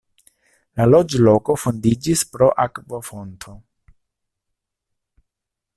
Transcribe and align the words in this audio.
La 0.79 0.87
loĝloko 0.93 1.55
fondiĝis 1.65 2.23
pro 2.37 2.49
akvofonto. 2.65 3.55